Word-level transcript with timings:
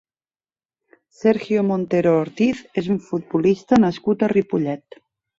Sergio 1.17 1.65
Montero 1.67 2.13
Ortiz 2.21 2.63
és 2.83 2.89
un 2.95 2.99
futbolista 3.09 3.79
nascut 3.83 4.25
a 4.25 4.31
Ripollet. 4.33 4.99